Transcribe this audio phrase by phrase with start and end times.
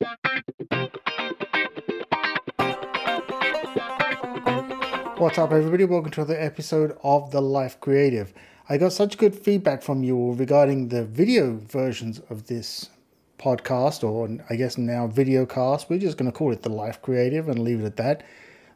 [0.00, 0.16] What's
[5.38, 5.84] up, everybody?
[5.84, 8.34] Welcome to another episode of The Life Creative.
[8.68, 12.90] I got such good feedback from you all regarding the video versions of this
[13.38, 15.88] podcast, or I guess now video cast.
[15.88, 18.24] We're just going to call it The Life Creative and leave it at that.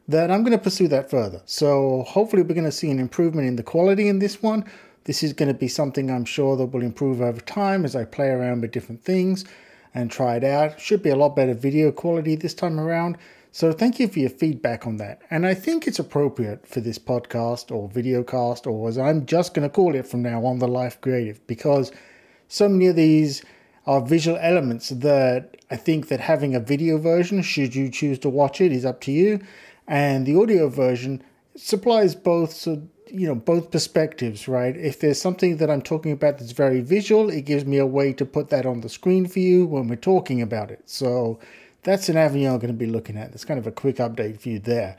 [0.06, 1.42] That I'm going to pursue that further.
[1.46, 4.64] So, hopefully, we're going to see an improvement in the quality in this one.
[5.02, 8.04] This is going to be something I'm sure that will improve over time as I
[8.04, 9.44] play around with different things
[9.98, 10.80] and try it out.
[10.80, 13.18] Should be a lot better video quality this time around.
[13.50, 15.22] So thank you for your feedback on that.
[15.28, 19.54] And I think it's appropriate for this podcast or video cast, or as I'm just
[19.54, 21.90] going to call it from now on, the Life Creative, because
[22.46, 23.42] so many of these
[23.86, 28.28] are visual elements that I think that having a video version, should you choose to
[28.28, 29.40] watch it, is up to you.
[29.88, 31.24] And the audio version
[31.56, 36.38] supplies both so you know both perspectives right if there's something that i'm talking about
[36.38, 39.38] that's very visual it gives me a way to put that on the screen for
[39.38, 41.38] you when we're talking about it so
[41.82, 43.30] that's an avenue I'm going to be looking at.
[43.30, 44.96] That's kind of a quick update for you there.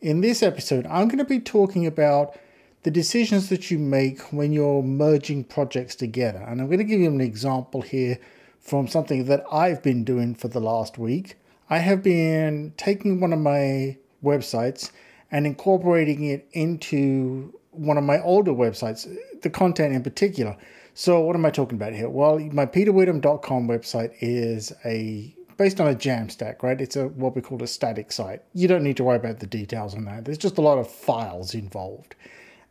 [0.00, 2.36] In this episode, I'm going to be talking about
[2.82, 6.38] the decisions that you make when you're merging projects together.
[6.38, 8.18] And I'm going to give you an example here
[8.58, 11.36] from something that I've been doing for the last week.
[11.70, 14.90] I have been taking one of my websites
[15.30, 19.06] and incorporating it into one of my older websites,
[19.42, 20.56] the content in particular.
[20.94, 22.08] So, what am I talking about here?
[22.08, 26.80] Well, my peterwitham.com website is a based on a Jamstack, right?
[26.80, 28.42] It's a what we call a static site.
[28.54, 30.24] You don't need to worry about the details on that.
[30.24, 32.14] There's just a lot of files involved.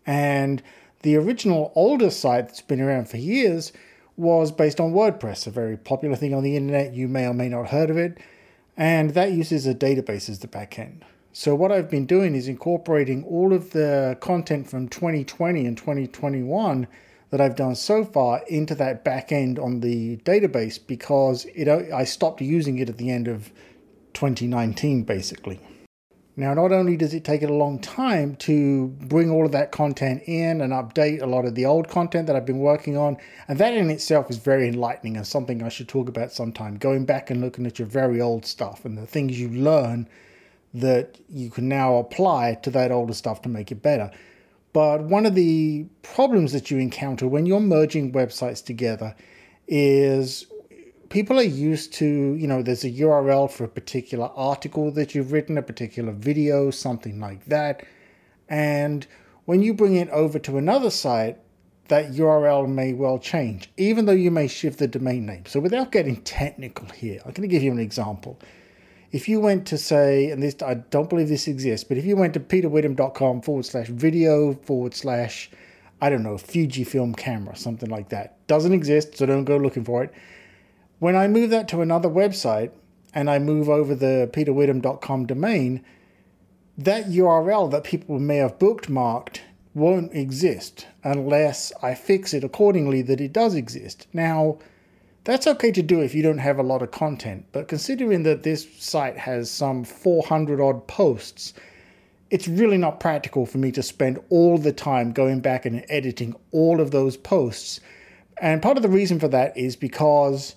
[0.06, 0.64] And
[1.04, 3.72] the original older site that's been around for years
[4.16, 6.94] was based on WordPress, a very popular thing on the internet.
[6.94, 8.18] You may or may not have heard of it.
[8.76, 11.02] And that uses a database as the backend.
[11.40, 16.88] So what I've been doing is incorporating all of the content from 2020 and 2021
[17.30, 22.06] that I've done so far into that back end on the database because it I
[22.06, 23.52] stopped using it at the end of
[24.16, 25.60] 2019 basically.
[26.36, 29.72] Now, not only does it take it a long time to bring all of that
[29.72, 33.16] content in and update a lot of the old content that I've been working on,
[33.48, 36.78] and that in itself is very enlightening and something I should talk about sometime.
[36.78, 40.08] Going back and looking at your very old stuff and the things you learn
[40.74, 44.12] that you can now apply to that older stuff to make it better.
[44.74, 49.16] But one of the problems that you encounter when you're merging websites together
[49.68, 50.46] is
[51.10, 55.32] people are used to, you know, there's a URL for a particular article that you've
[55.32, 57.86] written, a particular video, something like that.
[58.50, 59.08] And
[59.46, 61.40] when you bring it over to another site,
[61.88, 65.46] that URL may well change, even though you may shift the domain name.
[65.46, 68.40] So without getting technical here, I'm going to give you an example
[69.18, 72.16] if you went to say, and this I don't believe this exists, but if you
[72.16, 75.50] went to peterwitham.com forward slash video forward slash,
[76.00, 80.04] I don't know, Fujifilm camera, something like that, doesn't exist, so don't go looking for
[80.04, 80.14] it.
[81.00, 82.70] When I move that to another website
[83.12, 85.84] and I move over the peterwitham.com domain,
[86.78, 89.40] that URL that people may have bookmarked
[89.74, 94.06] won't exist unless I fix it accordingly that it does exist.
[94.14, 94.60] Now,
[95.28, 98.44] that's okay to do if you don't have a lot of content, but considering that
[98.44, 101.54] this site has some 400 odd posts,
[102.30, 106.34] it's really not practical for me to spend all the time going back and editing
[106.54, 107.82] all of those posts.
[108.38, 110.56] And part of the reason for that is because,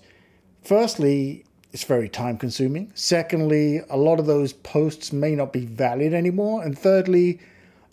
[0.63, 1.43] firstly,
[1.73, 2.93] it's very time consuming.
[2.95, 6.63] Secondly, a lot of those posts may not be valid anymore.
[6.63, 7.41] And thirdly,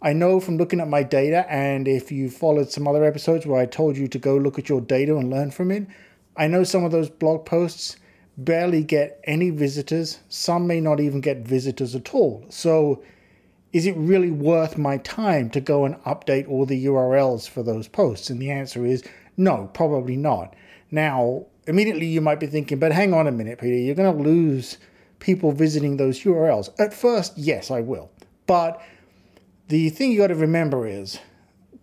[0.01, 3.61] I know from looking at my data, and if you followed some other episodes where
[3.61, 5.89] I told you to go look at your data and learn from it,
[6.39, 7.97] I know some of those blog posts
[8.37, 10.21] barely get any visitors.
[10.29, 12.47] Some may not even get visitors at all.
[12.49, 13.03] So,
[13.73, 17.89] is it really worth my time to go and update all the URLs for those
[17.89, 18.31] posts?
[18.31, 19.03] And the answer is
[19.37, 20.55] no, probably not.
[20.91, 24.23] Now, immediately you might be thinking, but hang on a minute, Peter, you're going to
[24.23, 24.79] lose
[25.19, 26.71] people visiting those URLs.
[26.81, 28.11] At first, yes, I will.
[28.47, 28.81] But
[29.69, 31.19] the thing you got to remember is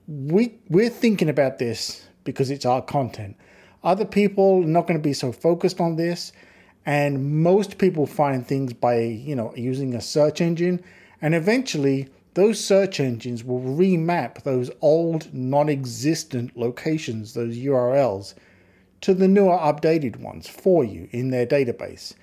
[0.07, 3.35] we we're thinking about this because it's our content.
[3.85, 6.33] Other people not going to be so focused on this.
[6.85, 10.83] And most people find things by, you know, using a search engine.
[11.21, 18.33] And eventually those search engines will remap those old non-existent locations, those URLs,
[19.01, 22.13] to the newer updated ones for you in their database.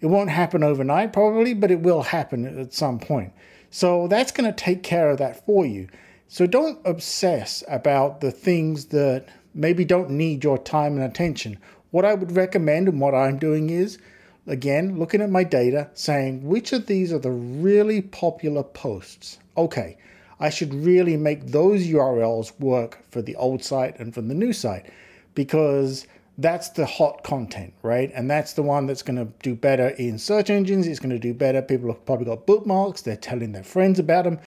[0.00, 3.32] It won't happen overnight probably, but it will happen at some point.
[3.70, 5.88] So that's going to take care of that for you.
[6.28, 11.58] So don't obsess about the things that maybe don't need your time and attention.
[11.90, 13.98] What I would recommend and what I'm doing is,
[14.46, 19.38] again, looking at my data, saying which of these are the really popular posts.
[19.56, 19.96] Okay,
[20.38, 24.52] I should really make those URLs work for the old site and for the new
[24.52, 24.86] site
[25.34, 26.06] because
[26.38, 28.10] that's the hot content, right?
[28.14, 30.86] And that's the one that's going to do better in search engines.
[30.86, 31.62] It's going to do better.
[31.62, 33.00] People have probably got bookmarks.
[33.00, 34.40] They're telling their friends about them.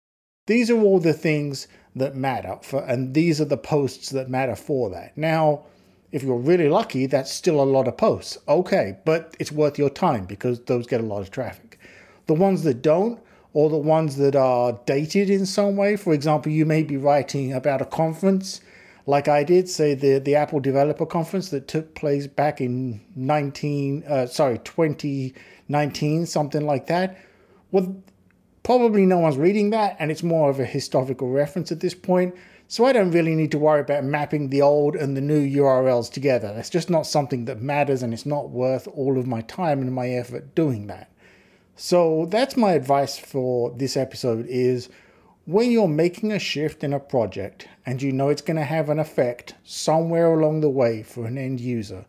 [0.49, 4.57] These are all the things that matter for, and these are the posts that matter
[4.57, 5.17] for that.
[5.17, 5.65] Now,
[6.11, 8.39] if you're really lucky, that's still a lot of posts.
[8.49, 11.79] Okay, but it's worth your time because those get a lot of traffic.
[12.27, 13.21] The ones that don't,
[13.53, 17.53] or the ones that are dated in some way, for example, you may be writing
[17.53, 18.63] about a conference
[19.09, 24.05] like I did, say the the Apple Developer Conference that took place back in 19
[24.07, 27.17] uh, sorry 2019 something like that.
[27.71, 28.03] Well,
[28.69, 32.35] probably no one's reading that, and it's more of a historical reference at this point.
[32.67, 36.13] So I don't really need to worry about mapping the old and the new URLs
[36.13, 36.53] together.
[36.53, 39.95] That's just not something that matters, and it's not worth all of my time and
[39.95, 41.11] my effort doing that.
[41.77, 44.91] So that's my advice for this episode is
[45.47, 48.91] when you're making a shift in a project and you know it's going to have
[48.91, 52.05] an effect somewhere along the way for an end user,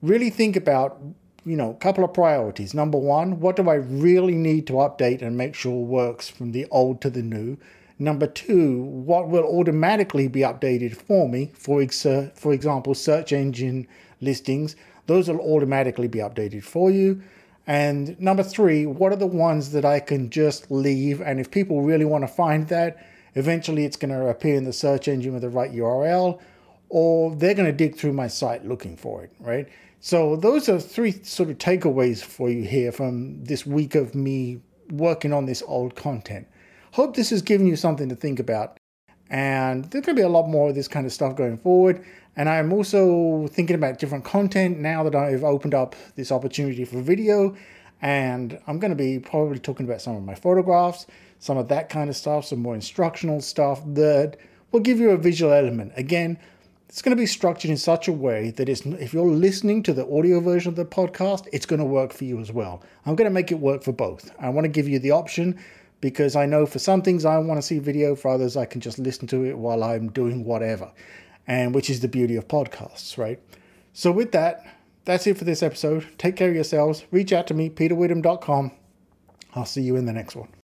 [0.00, 0.98] really think about,
[1.44, 2.74] you know, a couple of priorities.
[2.74, 6.66] Number one, what do I really need to update and make sure works from the
[6.70, 7.56] old to the new?
[7.98, 11.50] Number two, what will automatically be updated for me?
[11.54, 13.86] For, ex- uh, for example, search engine
[14.20, 17.22] listings, those will automatically be updated for you.
[17.66, 21.20] And number three, what are the ones that I can just leave?
[21.20, 24.72] And if people really want to find that, eventually it's going to appear in the
[24.72, 26.40] search engine with the right URL,
[26.88, 29.68] or they're going to dig through my site looking for it, right?
[30.04, 34.60] So those are three sort of takeaways for you here from this week of me
[34.90, 36.48] working on this old content.
[36.90, 38.78] Hope this has given you something to think about.
[39.30, 42.04] And there's going to be a lot more of this kind of stuff going forward.
[42.34, 47.00] And I'm also thinking about different content now that I've opened up this opportunity for
[47.00, 47.54] video.
[48.00, 51.06] And I'm going to be probably talking about some of my photographs,
[51.38, 54.36] some of that kind of stuff, some more instructional stuff that
[54.72, 55.92] will give you a visual element.
[55.94, 56.40] Again,
[56.92, 59.94] it's going to be structured in such a way that it's, if you're listening to
[59.94, 62.82] the audio version of the podcast, it's going to work for you as well.
[63.06, 64.30] I'm going to make it work for both.
[64.38, 65.58] I want to give you the option
[66.02, 68.82] because I know for some things I want to see video, for others I can
[68.82, 70.92] just listen to it while I'm doing whatever
[71.46, 73.40] and which is the beauty of podcasts, right?
[73.94, 74.62] So, with that,
[75.06, 76.06] that's it for this episode.
[76.18, 77.06] Take care of yourselves.
[77.10, 78.70] Reach out to me, peterwitham.com.
[79.54, 80.52] I'll see you in the next one.